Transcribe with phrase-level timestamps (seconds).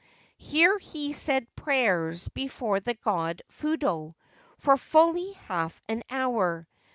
[0.39, 4.15] Here he said prayers before the god Fudo
[4.57, 6.67] for fully half an hour.